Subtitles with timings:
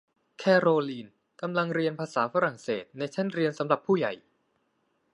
[0.39, 1.07] แคโรลีน
[1.41, 4.13] กำลังเรียนภาษาฝรั่งเศสในชั้นเรียนสำหรับผู้ใหญ่